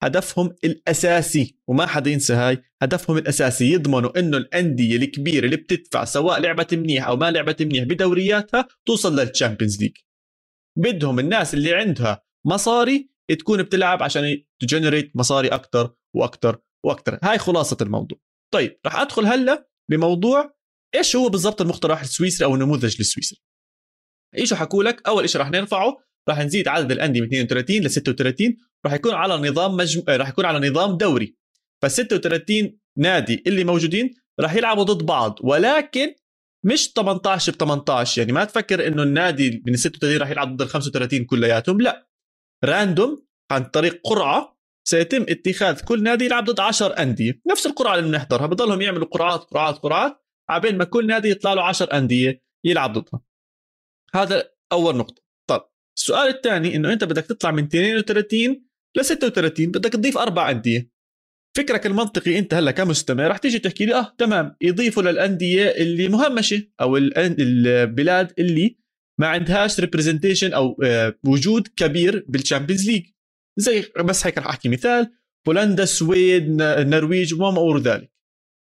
[0.04, 6.40] هدفهم الأساسي وما حدا ينسى هاي هدفهم الأساسي يضمنوا إنه الأندية الكبيرة اللي بتدفع سواء
[6.40, 9.98] لعبت منيح أو ما لعبت منيح بدورياتها توصل للتشامبيونز ليج
[10.78, 17.78] بدهم الناس اللي عندها مصاري تكون بتلعب عشان تجنريت مصاري أكثر وأكثر وأكثر هاي خلاصة
[17.82, 18.20] الموضوع.
[18.54, 20.58] طيب راح أدخل هلأ بموضوع
[20.96, 23.40] إيش هو بالضبط المقترح السويسري أو النموذج السويسري؟
[24.38, 25.98] إيش حكوا لك أول شيء راح نرفعه
[26.30, 30.04] راح نزيد عدد الأندية من 32 ل 36 راح يكون على نظام مجم...
[30.10, 31.36] راح يكون على نظام دوري.
[31.82, 36.14] فال 36 نادي اللي موجودين راح يلعبوا ضد بعض ولكن
[36.66, 40.62] مش 18 ب 18 يعني ما تفكر إنه النادي من ال 36 راح يلعب ضد
[40.62, 42.08] ال 35 كلياتهم لا.
[42.64, 47.42] راندوم عن طريق قرعة سيتم اتخاذ كل نادي يلعب ضد 10 أندية.
[47.52, 51.64] نفس القرعة اللي بنحضرها بضلهم يعملوا قرعات قرعات قرعات عبين ما كل نادي يطلع له
[51.64, 53.22] 10 أندية يلعب ضدها.
[54.16, 55.27] هذا أول نقطة.
[55.98, 58.64] السؤال الثاني إنه أنت بدك تطلع من 32
[58.98, 60.98] ل 36 بدك تضيف أربع انديه
[61.58, 64.56] فكرك المنطقي أنت هلأ كمستمع رح تيجي تحكي لي آه تمام.
[64.62, 68.78] يضيفوا للأندية اللي مهمشة أو البلاد اللي
[69.20, 73.06] ما عندهاش representation أو آه، وجود كبير بالشامبيونز ليج
[73.60, 75.12] زي بس هيك رح أحكي مثال.
[75.48, 78.12] بولندا السويد النرويج وما إلى ذلك.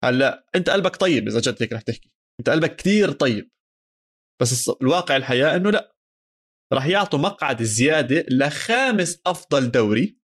[0.05, 2.13] هلأ أنت قلبك طيب إذا جد هيك رح تحكي.
[2.41, 3.51] أنت قلبك كثير طيب.
[4.43, 5.98] بس الواقع الحياة إنه لأ.
[6.73, 10.19] راح يعطوا مقعد زيادة لخامس أفضل دوري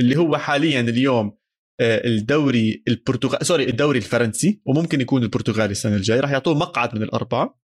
[0.00, 1.38] اللي هو حاليا اليوم
[1.80, 6.20] آه، الدوري البرتغالي sorry الدوري الفرنسي وممكن يكون البرتغالي السنة الجاية.
[6.20, 7.60] راح يعطوه مقعد من الأربعة.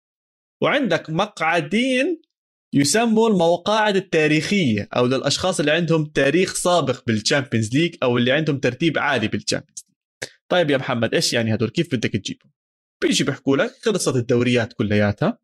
[0.62, 2.22] وعندك مقعدين
[2.74, 8.98] يسموا المقاعد التاريخية أو للأشخاص اللي عندهم تاريخ سابق بالشامبيونز ليج أو اللي عندهم ترتيب
[8.98, 12.52] عالي بالشامبيونز ليج طيب يا محمد إيش يعني هدول؟ كيف بدك تجيبهم؟
[13.02, 15.38] بيجي بيحكوا لك خلصت الدوريات كلياتها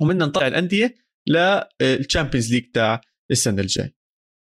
[0.00, 3.94] وبدنا نطلع الأندية للشامبيونز ليج تاع السنة الجاي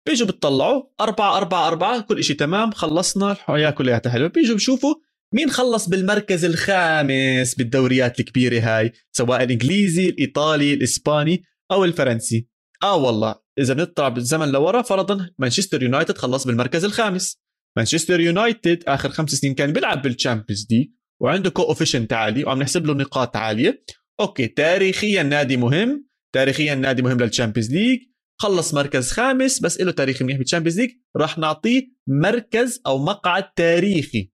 [0.09, 4.95] بيجوا بتطلعوا أربعة أربعة أربعة كل شيء تمام خلصنا الحياة كلها حلوة بيجوا بشوفوا
[5.35, 12.49] مين خلص بالمركز الخامس بالدوريات الكبيرة هاي سواء الإنجليزي الإيطالي الإسباني أو الفرنسي.
[12.83, 17.39] آه والله إذا بنطلع بالزمن لورا فرضا مانشستر يونايتد خلص بالمركز الخامس.
[17.77, 20.89] مانشستر يونايتد آخر خمس سنين كان بيلعب بالشامبيونز ليج
[21.23, 21.75] وعنده كو
[22.11, 23.85] عالي وعم نحسب له نقاط عالية.
[24.21, 26.08] okay تاريخيا نادي مهم.
[26.35, 28.01] تاريخيا نادي مهم للتشامبيونز ليج
[28.41, 34.33] خلص مركز خامس بس له تاريخ منيح بالتشامبيونز ليج راح نعطيه مركز أو مقعد تاريخي.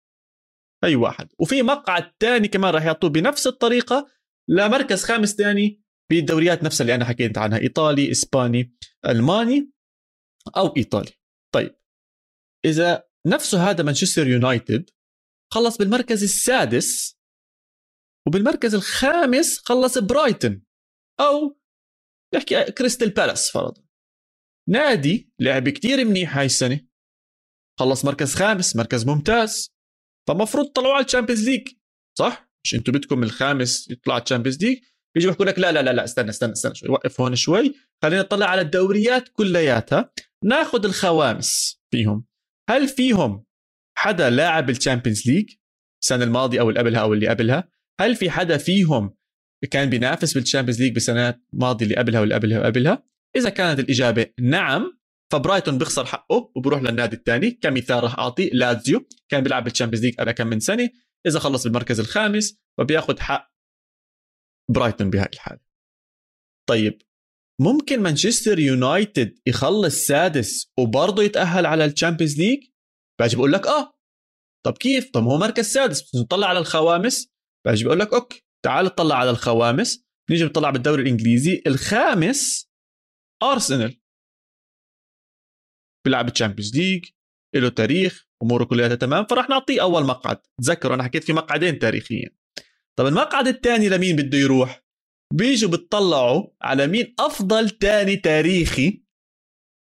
[0.85, 1.29] أي واحد.
[1.39, 4.07] وفي مقعد ثاني كمان راح يعطوه بنفس الطريقة
[4.49, 8.77] لمركز خامس ثاني بالدوريات نفسها اللي أنا حكيت عنها إيطالي إسباني
[9.07, 9.73] ألماني
[10.57, 11.13] أو إيطالي.
[11.55, 11.75] طيب.
[12.65, 14.91] إذا نفسه هذا مانشستر يونايتد
[15.53, 17.19] خلص بالمركز السادس
[18.27, 20.63] وبالمركز الخامس خلص برايتن
[21.21, 21.61] أو
[22.35, 23.83] نحكي كريستال بالاس فرضا.
[24.69, 26.81] نادي لعب كتير منيح هاي السنة.
[27.81, 29.75] خلص مركز خامس مركز ممتاز.
[30.29, 31.69] فمفروض طلعوا على الشامبيونز ليج
[32.19, 34.79] صح؟ مش أنتم بدكم الخامس يطلع على الشامبيونز ليج؟
[35.15, 37.75] بيجوا بيحكوا لك لا لا لا لا استنى استنى استنى شوي وقف هون شوي.
[38.03, 40.13] خلينا نطلع على الدوريات كلياتها.
[40.45, 42.27] ناخذ الخوامس فيهم.
[42.71, 43.45] هل فيهم
[43.99, 45.51] حدا لاعب الشامبيونز ليج
[46.03, 47.69] السنة الماضية أو اللي قبلها أو اللي قبلها؟
[48.01, 49.17] هل في حدا فيهم
[49.67, 53.03] كان بينافس بالشامبيونز ليج بالسنوات الماضيه اللي قبلها واللي قبلها وقبلها.
[53.37, 54.99] إذا كانت الإجابة نعم
[55.33, 57.51] فبرايتون بيخسر حقه وبروح للنادي الثاني.
[57.51, 60.91] كمثال راح اعطي لازيو كان بيلعب بالشامبيونز ليج قبل كم من سنة.
[61.27, 63.55] إذا خلص بالمركز الخامس فبياخذ حق
[64.71, 65.61] برايتون بهاي الحالة.
[66.69, 67.03] طيب
[67.61, 72.59] ممكن مانشستر يونايتد يخلص سادس وبرضه يتأهل على الشامبيونز ليج
[73.21, 73.95] باجي بقول لك آه.
[74.67, 77.29] طب كيف؟ طب هو مركز سادس نطلع على الخوامس.
[77.67, 78.44] باجي بقول لك okay.
[78.65, 81.63] تعال اطلع على الخوامس نيجي نطلع بالدوري الإنجليزي.
[81.67, 82.71] الخامس
[83.43, 84.01] أرسنال.
[86.05, 87.05] بيلعب الشامبيونز ليج
[87.55, 90.41] له تاريخ أموره كلها تمام فراح نعطيه أول مقعد.
[90.63, 92.31] تذكروا أنا حكيت في مقعدين تاريخيا.
[92.99, 94.85] طب المقعد الثاني لمين بده يروح؟
[95.35, 99.05] بيجوا بتطلعوا على مين أفضل ثاني تاريخي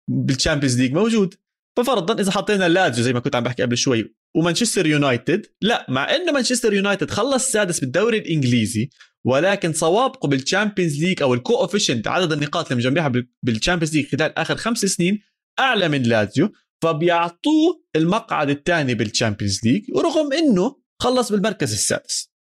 [0.09, 1.35] بالشامبيونز ليج موجود.
[1.77, 5.45] ففرضا إذا حطينا لازيو زي ما كنت عم بحكي قبل شوي ومانشستر يونايتد.
[5.61, 8.89] لا مع إنه مانشستر يونايتد خلص سادس بالدوري الإنجليزي
[9.25, 13.11] ولكن سوابقه بالشامبيونز ليج أو ال coefficient عدد النقاط اللي مجمعها
[13.43, 15.21] بالشامبيونز ليج خلال آخر خمس سنين
[15.59, 16.51] أعلى من لازيو
[16.83, 22.33] فبيعطوه المقعد الثاني بالشامبيونز ليج ورغم إنه خلص بالمركز السادس.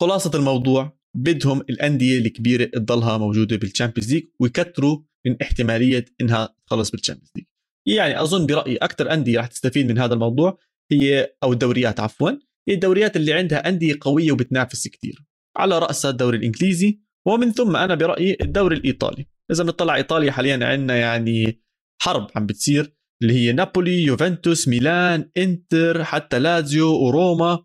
[0.00, 7.30] خلاصة الموضوع بدهم الأندية الكبيرة تضلها موجودة بالشامبيونز ليج ويكتروا من احتمالية إنها تخلص بالشامبيونز
[7.36, 7.46] ليج
[7.86, 10.58] يعني أظن برأيي أكثر أندية راح تستفيد من هذا الموضوع
[10.92, 12.30] هي أو الدوريات عفوا
[12.68, 15.24] هي الدوريات اللي عندها أندية قوية وبتنافس كثير
[15.56, 19.26] على رأسها الدوري الإنجليزي ومن ثم أنا برأيي الدوري الإيطالي.
[19.52, 21.62] إذا بنطلع إيطاليا حاليا عندنا يعني
[22.02, 27.64] حرب عم بتصير اللي هي نابولي يوفنتوس ميلان إنتر حتى لازيو وروما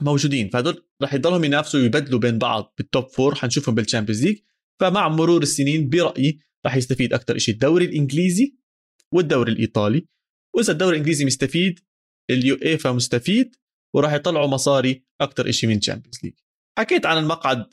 [0.00, 0.48] موجودين.
[0.48, 4.38] فهدول رح يضلهم ينافسوا ويبدلوا بين بعض بال top four حنشوفهم بال Champions League
[4.80, 8.57] فمع مرور السنين برأيي رح يستفيد أكثر شيء الدوري الإنجليزي
[9.14, 10.06] والدوري الإيطالي.
[10.56, 11.80] وإذا الدوري الإنجليزي مستفيد
[12.30, 13.56] اليو ايفا مستفيد
[13.96, 16.32] وراح يطلعوا مصاري أكثر شيء من ال Champions League
[16.78, 17.66] حكيت عن المقعد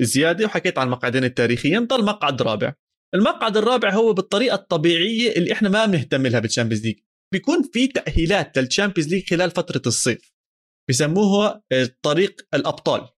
[0.00, 2.74] الزيادة وحكيت عن المقعدين التاريخيين ضل مقعد رابع.
[3.14, 6.98] المقعد الرابع هو بالطريقة الطبيعية اللي إحنا ما بنهتم لها بال Champions League
[7.32, 10.32] بيكون في تأهيلات لل Champions League خلال فترة الصيف.
[10.90, 11.62] بسموها
[12.02, 13.08] طريق الأبطال.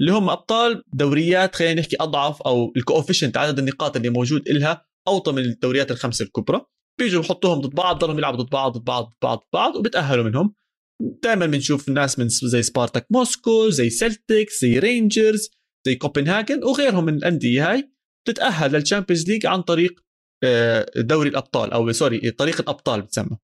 [0.00, 4.86] اللي هم أبطال دوريات خلينا نحكي أضعف أو ال coefficient عدد النقاط اللي موجود إلها
[5.08, 6.66] أوطى من الدوريات الخمسة الكبرى.
[6.98, 10.24] بيجوا بحطوهم ضد بعض ضلهم يلعبوا ضد بعض ضد بعض ضد بعض ضد بعض وبتاهلوا
[10.24, 10.54] منهم.
[11.22, 15.50] دائما بنشوف ناس من زي سبارتاك موسكو زي سلتيك زي رينجرز
[15.86, 17.92] زي كوبنهاجن وغيرهم من الأندية هاي
[18.26, 20.00] بتتاهل لل Champions League عن طريق
[20.44, 23.38] آه، دوري الأبطال أو sorry طريق الأبطال بتسمى.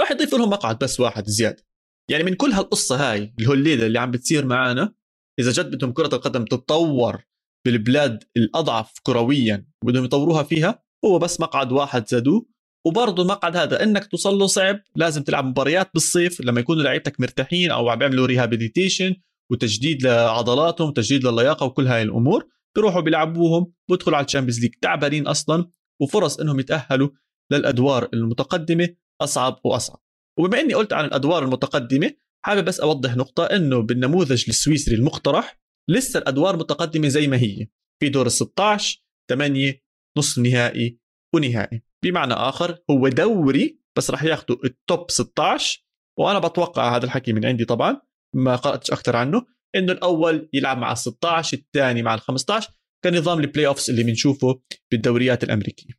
[0.00, 1.68] راح يضيفوا لهم مقعد بس واحد زيادة.
[2.10, 4.94] يعني من كل هالقصة هاي الليلة اللي عم بتصير معنا
[5.40, 7.22] إذا جد بدهم كرة القدم تتطور
[7.66, 12.46] بالبلاد الأضعف كرويا وبدهم يطوروها فيها هو بس مقعد واحد زادوه
[12.86, 17.70] وبرضه المقعد هذا إنك توصل له صعب لازم تلعب مباريات بالصيف لما يكونوا لعيبتك مرتاحين
[17.70, 19.14] أو عم بيعملوا rehabilitation
[19.50, 22.46] وتجديد لعضلاتهم وتجديد للياقة وكل هاي الأمور.
[22.74, 27.08] بيروحوا بيلعبوهم بيدخلوا على ال Champions League تعبانين أصلا وفرص إنهم يتأهلوا
[27.52, 28.88] للأدوار المتقدمة
[29.20, 30.00] أصعب وأصعب.
[30.38, 32.10] وبما إني قلت عن الأدوار المتقدمة
[32.44, 37.66] حابب بس أوضح نقطة إنه بالنموذج السويسري المقترح لسه الأدوار متقدمة زي ما هي.
[38.00, 39.87] في دور ال 16 8
[40.18, 40.98] نصف نهائي
[41.34, 41.82] ونهائي.
[42.04, 45.84] بمعنى آخر هو دوري بس راح ياخذوا التوب 16
[46.18, 48.00] وأنا بتوقع هذا الحكي من عندي طبعا
[48.34, 52.70] ما قرأتش أكثر عنه إنه الأول يلعب مع ال 16 الثاني مع ال 15
[53.04, 55.94] كنظام ال playoffs اللي بنشوفه بالدوريات الأمريكية.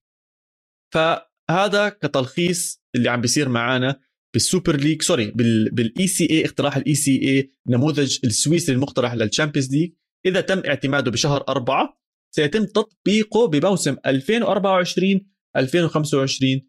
[0.93, 3.99] فهذا كتلخيص اللي عم بيصير معنا
[4.33, 5.31] بال Super League
[5.71, 9.91] sorry بال ECA اقتراح ال ECA نموذج السويسري المقترح لل Champions League
[10.25, 12.01] إذا تم اعتماده بشهر أربعة
[12.35, 15.21] سيتم تطبيقه بموسم 2024
[15.57, 16.61] 2025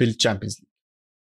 [0.00, 0.68] بال Champions League.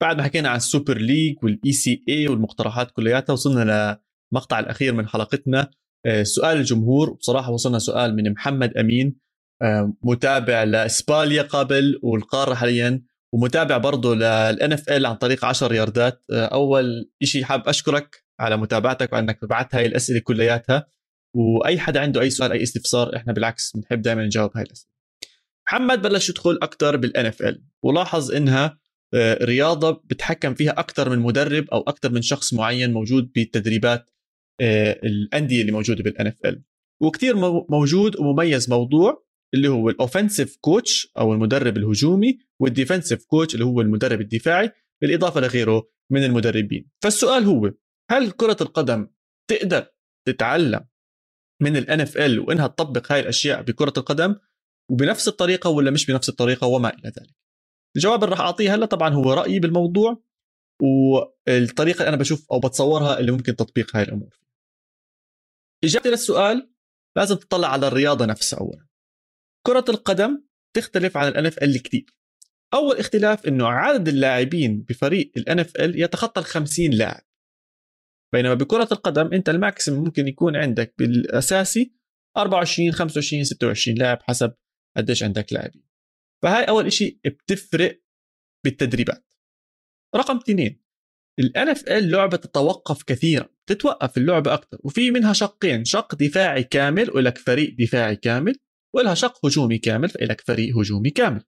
[0.02, 3.98] بعد ما حكينا عن ال Super League وال ECA والمقترحات كلياتها وصلنا
[4.34, 5.72] لمقطع الأخير من حلقتنا.
[6.06, 9.15] آه، سؤال الجمهور بصراحة وصلنا سؤال من محمد أمين
[9.62, 13.02] آه، متابع لإسباليا قبل والقارة حاليا
[13.34, 16.24] ومتابع برضه لل NFL عن طريق 10 ياردات.
[16.32, 20.88] آه، أول شيء حاب أشكرك على متابعتك وأنك بعت هاي الأسئلة كلياتها.
[21.36, 24.94] وأي حدا عنده أي سؤال أي استفسار إحنا بالعكس بنحب دائما نجاوب هاي الأسئلة.
[25.68, 28.80] محمد بلش يدخل أكثر بال NFL ولاحظ إنها
[29.13, 34.10] آه، رياضة بتحكم فيها أكثر من مدرب أو أكثر من شخص معين موجود بالتدريبات
[34.62, 36.63] آه، الأندية اللي موجودة بال NFL
[37.02, 37.36] وكثير
[37.70, 43.65] موجود ومميز موضوع اللي هو ال offensive coach أو المدرب الهجومي وال defensive coach اللي
[43.65, 46.89] هو المدرب الدفاعي بالإضافة لغيره من المدربين.
[47.04, 47.72] فالسؤال هو
[48.12, 49.08] هل كرة القدم
[49.50, 49.86] تقدر
[50.28, 50.86] تتعلم
[51.62, 54.36] من ال NFL وإنها تطبق هاي الأشياء بكرة القدم
[54.91, 57.36] وبنفس الطريقة ولا مش بنفس الطريقة وما إلى ذلك.
[57.95, 60.24] الجواب اللي راح أعطيه هلأ طبعا هو رأيي بالموضوع
[60.82, 64.39] والطريقة اللي أنا بشوف أو بتصورها اللي ممكن تطبيق هاي الأمور.
[65.84, 66.72] إجابتي للسؤال
[67.17, 68.88] لازم تطلع على الرياضة نفسها اولا.
[69.67, 70.43] كرة القدم
[70.76, 72.06] تختلف عن ال NFL كثير
[72.74, 77.29] أول اختلاف إنه عدد اللاعبين بفريق ال NFL يتخطى ال 50 لاعب.
[78.34, 81.94] بينما بكرة القدم انت ال maximum ممكن يكون عندك بالأساسي
[82.38, 84.54] 24 25 26 لاعب حسب
[84.98, 85.84] قديش عندك لاعبين.
[86.44, 88.02] فهاي أول شيء بتفرق
[88.65, 89.26] بالتدريبات.
[90.15, 90.84] رقم اثنين
[91.39, 97.12] الان اف ال لعبة تتوقف كثيرا تتوقف اللعبة أكثر وفي منها شقين شق دفاعي كامل
[97.12, 98.56] ولك فريق دفاعي كامل
[98.96, 101.44] ولها شق هجومي كامل فإلك فريق هجومي كامل.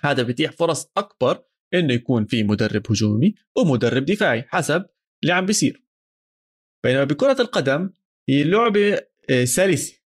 [0.00, 4.84] هذا بيتيح فرص أكبر إنه يكون في مدرب هجومي ومدرب دفاعي حسب
[5.22, 5.87] اللي عم بيصير.
[6.84, 7.90] بينما بكرة القدم
[8.28, 9.98] هي لعبة آه، سلسة.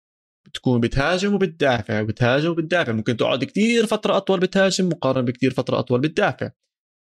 [0.48, 2.92] بتكون بتهاجم وبتدافع وبتهاجم وبتدافع.
[2.92, 6.52] ممكن تقعد كتير فترة أطول بتهاجم مقارنة بكتير فترة أطول بتدافع.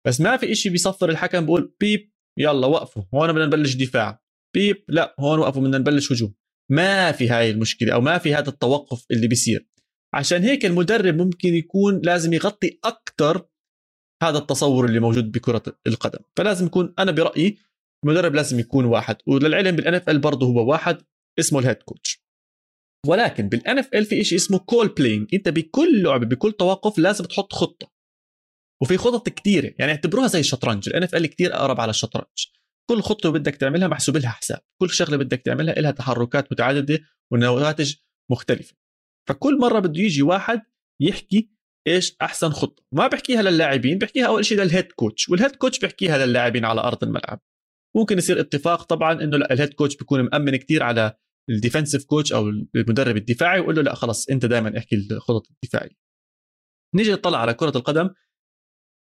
[0.08, 3.04] بس ما في إشي بيصفر الحكم بقول بيب يلا وقفوا.
[3.14, 4.24] هون بدنا نبلش دفاع.
[4.56, 6.34] بيب لا هون وقفوا بدنا نبلش هجوم.
[6.72, 9.68] ما في هاي المشكلة أو ما في هذا التوقف اللي بيصير.
[10.14, 13.46] عشان هيك المدرب ممكن يكون لازم يغطي أكثر
[14.24, 16.20] هذا التصور اللي موجود بكرة القدم.
[16.38, 17.58] فلازم يكون أنا برأيي
[18.04, 21.02] المدرب لازم يكون واحد وللعلم بال NFL برضه هو واحد
[21.40, 22.24] اسمه ال head coach
[23.08, 27.54] ولكن بال NFL في شيء اسمه call playing أنت بكل لعبه بكل توقف لازم تحط
[27.54, 27.92] خطة.
[28.82, 32.48] وفي خطط كثيره يعني اعتبروها زي الشطرنج ال NFL كثير أقرب على الشطرنج.
[32.90, 37.00] كل خطوة بدك تعملها محسوب لها حساب كل شغلة بدك تعملها لها تحركات متعددة
[37.32, 37.96] ونواتج
[38.32, 38.76] مختلفة.
[39.30, 40.62] فكل مرة بده يجي واحد
[41.02, 41.50] يحكي
[41.88, 42.84] إيش أحسن خطة.
[42.92, 46.82] ما بحكيها للاعبين بحكيها أول شيء لل head coach وال head coach بحكيها للاعبين على
[46.82, 47.40] أرض الملعب.
[47.96, 51.18] ممكن يصير اتفاق طبعا إنه لا ال head coach بيكون مأمن كتير على
[51.50, 55.96] ال defensive coach أو المدرب الدفاعي ويقول له لا خلص أنت دائما احكي الخطط الدفاعية.
[56.96, 58.10] نيجي نطلع على كرة القدم.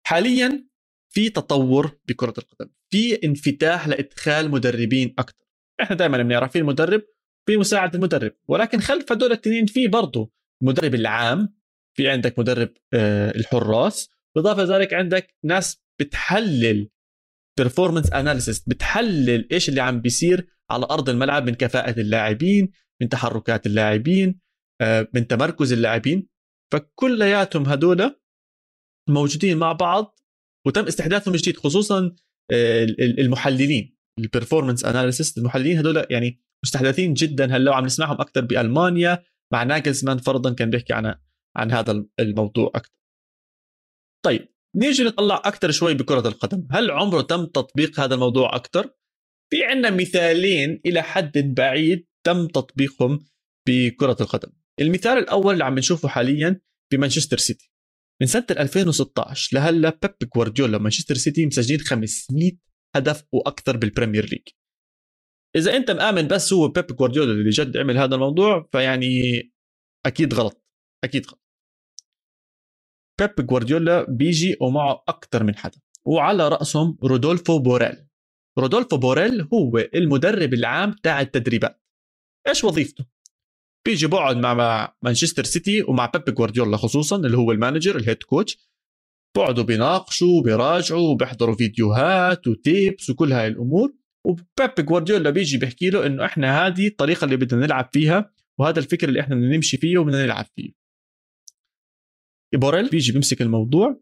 [0.05, 0.67] حاليا
[1.13, 2.71] في تطور بكرة القدم.
[2.89, 5.45] في انفتاح لإدخال مدربين أكثر
[5.81, 7.01] إحنا دائما بنعرف في المدرب
[7.45, 8.31] في مساعد المدرب.
[8.47, 11.55] ولكن خلف هدول الاثنين في برضه المدرب العام
[11.93, 14.09] في عندك مدرب آه، الحراس.
[14.35, 16.89] بالاضافه لذلك عندك ناس بتحلل
[17.57, 23.65] performance analysis بتحلل إيش اللي عم بيصير على أرض الملعب من كفاءة اللاعبين من تحركات
[23.65, 24.39] اللاعبين
[24.81, 26.27] آه، من تمركز اللاعبين.
[26.73, 28.21] فكلياتهم هدول
[29.09, 30.19] موجودين مع بعض
[30.67, 32.15] وتم استحداثهم جديد خصوصا
[32.51, 33.97] آه، المحللين.
[34.19, 40.17] ال performance analysis المحللين هدول يعني مستحدثين جدا هلأ وعم نسمعهم أكثر بألمانيا مع ناجلزمان
[40.17, 41.15] فرضا كان بيحكي عن
[41.55, 42.93] عن هذا الموضوع أكثر
[44.25, 46.67] طيب نيجي نطلع أكثر شوي بكرة القدم.
[46.71, 48.89] هل عمره تم تطبيق هذا الموضوع أكثر
[49.51, 53.25] في عندنا مثالين إلى حد بعيد تم تطبيقهم
[53.67, 54.49] بكرة القدم.
[54.81, 57.71] المثال الأول اللي عم نشوفه حاليا بمانشستر سيتي.
[58.21, 62.51] من سنة 2016 لهلأ بيب جوارديولا مانشستر سيتي مسجلين 500
[62.95, 64.47] هدف وأكثر بال Premier League.
[65.55, 69.41] إذا أنت مآمن بس هو بيب جوارديولا اللي جد عمل هذا الموضوع فيعني
[70.05, 70.63] أكيد غلط.
[71.03, 71.42] أكيد غلط.
[73.19, 75.79] بيب جوارديولا بيجي ومعه أكثر من حدا.
[76.05, 78.07] وعلى رأسهم رودولفو بوريل.
[78.59, 81.81] رودولفو بوريل هو المدرب العام تاع التدريبات.
[82.47, 83.05] إيش وظيفته؟
[83.85, 88.23] بيجي بقعد مع مانشستر سيتي ومع بيب جوارديولا خصوصا اللي هو ال manager ال head
[88.23, 88.57] coach
[89.37, 93.93] بقعدوا بيناقشوا بيراجعوا وبيحضروا فيديوهات و tapes وكل هاي الأمور.
[94.25, 99.09] وبيب جوارديولا بيجي بيحكي له إنه إحنا هذه الطريقة اللي بدنا نلعب فيها وهذا الفكر
[99.09, 100.82] اللي إحنا بدنا نمشي فيه وبدنا نلعب فيه.
[102.57, 104.01] بوريل بيجي بيمسك الموضوع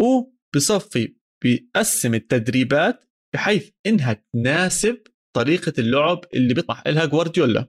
[0.00, 5.02] وبصفي بيقسم التدريبات بحيث إنها تناسب
[5.36, 7.68] طريقة اللعب اللي بيطمح لها جوارديولا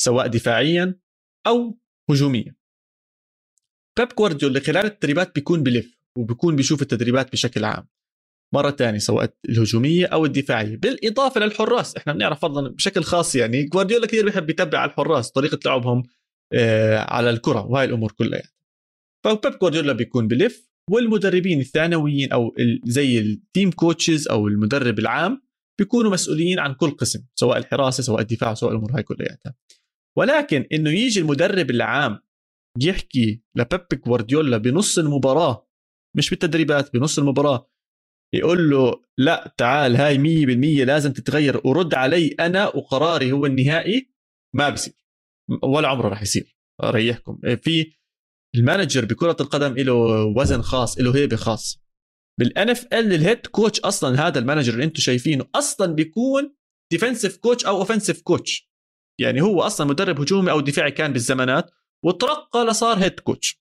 [0.00, 1.00] سواء دفاعيا
[1.46, 1.78] أو
[2.10, 2.54] هجوميا.
[3.98, 7.88] بيب جوارديولا خلال التدريبات بيكون بلف وبيكون بيشوف التدريبات بشكل عام.
[8.54, 10.76] مرة ثانية سواء الهجومية أو الدفاعية.
[10.76, 15.58] بالإضافة للحراس إحنا بنعرف فرضا بشكل خاص يعني جوارديولا كثير بيحب يتبع على الحراس طريقة
[15.66, 16.02] لعبهم
[16.52, 18.59] آه، على الكرة وهاي الأمور كلها يعني.
[19.24, 22.54] فبيب جوارديولا بيكون بلف والمدربين الثانويين أو
[22.84, 25.42] زي ال team coaches أو المدرب العام
[25.78, 29.54] بيكونوا مسؤولين عن كل قسم سواء الحراسة سواء الدفاع سواء الأمور هاي كلياتها.
[30.18, 32.18] ولكن إنه يجي المدرب العام
[32.82, 35.68] يحكي لبيب جوارديولا بنص المباراة
[36.16, 37.70] مش بالتدريبات بنص المباراة
[38.34, 44.10] يقول له لا تعال هاي 100% لازم تتغير ورد علي أنا وقراري هو النهائي
[44.54, 44.94] ما بصير
[45.62, 46.56] ولا عمره راح يصير.
[46.82, 47.92] اريحكم في
[48.54, 51.80] ال manager بكرة القدم له وزن خاص له هيبة خاص.
[52.40, 56.54] بال NFL ال head coach أصلا هذا ال manager اللي أنتم شايفينه أصلا بيكون
[56.92, 58.70] defensive coach أو offensive coach
[59.20, 61.70] يعني هو أصلا مدرب هجومي أو دفاعي كان بالزمانات
[62.04, 63.60] وترقى لصار head coach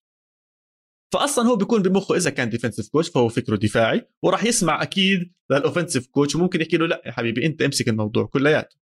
[1.13, 5.61] فاصلا هو بيكون بمخه إذا كان defensive coach فهو فكره دفاعي وراح يسمع أكيد لل
[5.61, 8.77] offensive coach وممكن يحكي له لا يا حبيبي أنت امسك الموضوع كلياته.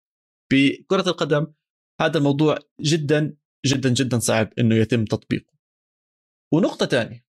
[0.52, 1.46] بكرة القدم
[2.00, 3.36] هذا الموضوع جدا
[3.66, 5.53] جدا جدا صعب إنه يتم تطبيقه.
[6.54, 7.24] ونقطة ثانية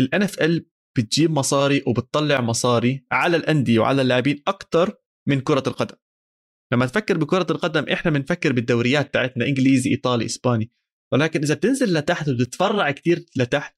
[0.00, 0.66] ال NFL
[0.98, 4.94] بتجيب مصاري وبتطلع مصاري على الأندية وعلى اللاعبين أكثر
[5.28, 5.96] من كرة القدم.
[6.72, 10.70] لما تفكر بكرة القدم إحنا بنفكر بالدوريات تاعتنا إنجليزي إيطالي إسباني.
[11.12, 13.76] ولكن إذا بتنزل لتحت وتتفرع كثير لتحت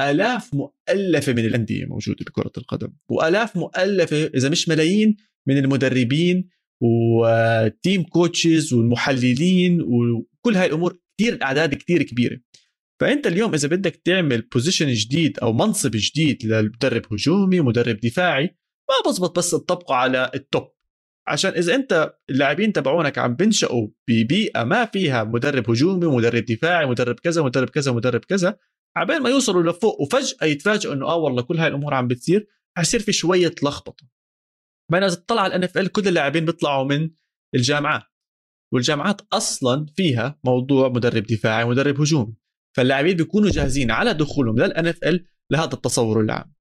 [0.00, 2.92] آلاف مؤلفة من الأندية موجودة بكرة القدم.
[3.10, 5.16] وآلاف مؤلفة إذا مش ملايين
[5.48, 6.48] من المدربين
[6.82, 12.38] و team coaches والمحللين وكل هاي الأمور كثير أعداد كثير كبيرة.
[13.00, 18.56] فأنت اليوم إذا بدك تعمل position جديد أو منصب جديد للمدرب هجومي مدرب دفاعي
[18.88, 20.76] ما بزبط بس تطبقه على ال top
[21.28, 27.20] عشان إذا أنت اللاعبين تبعونك عم بنشأوا ببيئة ما فيها مدرب هجومي مدرب دفاعي مدرب
[27.20, 28.58] كذا مدرب كذا مدرب كذا
[28.96, 33.00] عبين ما يوصلوا لفوق وفجأة يتفاجئوا إنه آه والله كل هاي الأمور عم بتصير حيصير
[33.00, 34.06] في شوية لخبطة.
[34.92, 37.10] بينما اذا تطلع على ال NFL كل اللاعبين بيطلعوا من
[37.54, 38.02] الجامعات.
[38.72, 42.34] والجامعات أصلا فيها موضوع مدرب دفاعي مدرب هجومي.
[42.76, 46.54] فاللاعبين بيكونوا جاهزين على دخولهم لل NFL لهذا التصور العام.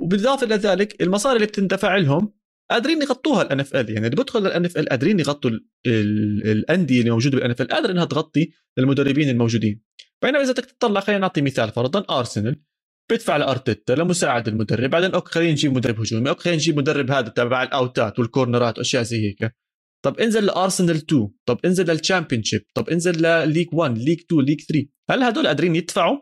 [0.00, 2.32] وبالاضافة إلى ذلك المصاري اللي بتندفع لهم
[2.70, 5.50] قادرين يغطوها ال NFL يعني اللي بيدخل ال NFL قادرين يغطوا
[5.86, 9.82] الأندية اللي موجودة بال NFL قادره إنها تغطي المدربين الموجودين.
[10.22, 12.62] بينما إذا بدك تطلع خلينا نعطي مثال فرضا ارسنال
[13.10, 17.28] بيدفع لأرتيتا لمساعد المدرب بعدين okay خلينا نجيب مدرب هجومي okay خلينا نجيب مدرب هذا
[17.28, 19.54] تبع الأوتات والكورنرات وأشياء زي هيك.
[20.04, 24.42] طب انزل لأرسنال 2 طب انزل لل Championship طب انزل ل League 1 League 2
[24.44, 26.20] League 3 هل هدول قادرين يدفعوا؟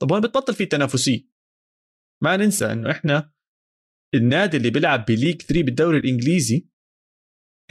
[0.00, 1.28] طب هون بتبطل في تنافسيه
[2.22, 3.32] ما ننسى إنه إحنا
[4.14, 6.68] النادي اللي بيلعب ب League 3 بالدوري الإنجليزي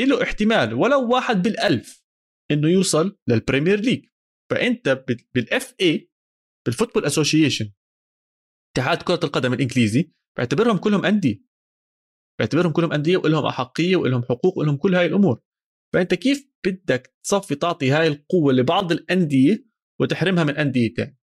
[0.02, 2.04] له احتمال ولو واحد بالألف
[2.52, 4.06] إنه يوصل لل Premier League
[4.52, 6.12] فأنت بال
[6.66, 7.72] FA بال Football Association
[8.76, 11.46] اتحاد كرة القدم الإنجليزي بعتبرهم كلهم أندية.
[12.40, 15.42] بعتبرهم كلهم أندية ولهم أحقية ولهم حقوق ولهم كل هاي الأمور.
[15.94, 19.66] فأنت كيف بدك تصفي تعطي هاي القوة لبعض الأندية
[20.02, 21.18] وتحرمها من أندية ثانية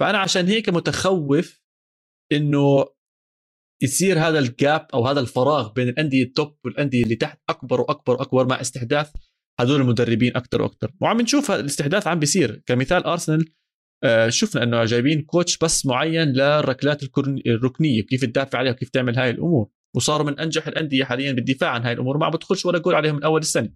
[0.00, 1.62] فأنا عشان هيك متخوف
[2.32, 2.86] إنه
[3.82, 7.80] يصير هذا ال gap أو هذا الفراغ بين الأندية ال top والأندية اللي تحت أكبر
[7.80, 9.12] وأكبر وأكبر مع استحداث
[9.60, 12.62] هذول المدربين أكثر وأكثر وعم نشوف الاستحداث عم بيصير.
[12.66, 13.52] كمثال أرسنال
[14.04, 17.02] آه، شفنا إنه جايبين coach بس معين للركلات
[17.46, 19.68] الركنية كيف تدافع عليها وكيف تعمل هاي الأمور.
[19.94, 22.18] وصاروا من أنجح الأندية حاليا بالدفاع عن هاي الأمور.
[22.18, 23.72] ما بدخلش ولا جول عليهم من أول السنة.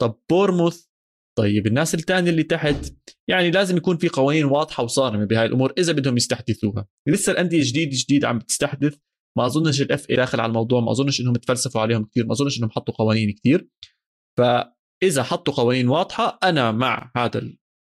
[0.00, 0.84] طب بورنموث
[1.38, 2.94] طيب الناس الثانية اللي تحت
[3.28, 6.86] يعني لازم يكون في قوانين واضحة وصارمة بهاي الأمور إذا بدهم يستحدثوها.
[7.08, 8.96] لسه الأندية جديد جديد عم تستحدث.
[9.38, 12.58] ما أظنش ال FA داخل على الموضوع ما أظنش إنهم تفلسفوا عليهم كثير ما أظنش
[12.58, 13.68] إنهم حطوا قوانين كثير
[14.38, 17.38] فإذا حطوا قوانين واضحة أنا مع هذا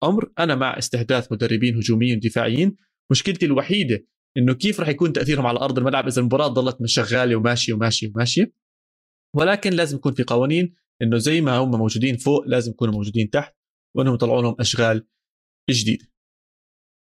[0.03, 2.75] الأمر أنا مع استحداث مدربين هجوميين دفاعيين.
[3.11, 4.05] مشكلتي الوحيدة
[4.37, 8.53] إنه كيف راح يكون تأثيرهم على أرض الملعب إذا المباراة ضلت شغاله وماشية وماشية وماشية؟
[9.35, 13.55] ولكن لازم يكون في قوانين إنه زي ما هم موجودين فوق لازم يكونوا موجودين تحت
[13.95, 15.07] وإنهم يطلعوا لهم أشغال
[15.69, 16.05] جديدة.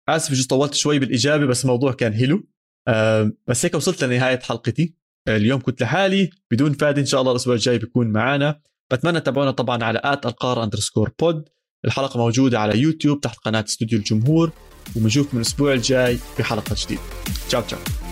[0.08, 2.48] آسف جزء طولت شوي بالإجابة بس الموضوع كان حلو.
[2.88, 4.94] أه بس هيك وصلت لنهاية حلقتي.
[5.28, 6.30] اليوم كنت لحالي.
[6.50, 8.60] بدون فادي إن شاء الله الأسبوع الجاي بيكون معنا
[8.92, 11.48] بتمنى تتابعونا طبعا على at القاره underscore pod
[11.84, 14.50] الحلقة موجودة على يوتيوب تحت قناة استوديو الجمهور
[14.96, 17.02] وبنشوفكم الأسبوع الجاي في حلقة جديدة.
[17.48, 18.07] تشاو تشاو.